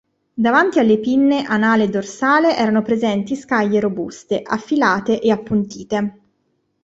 [0.33, 6.21] Davanti alle pinne anale e dorsale erano presenti scaglie robuste, affilate e appuntite.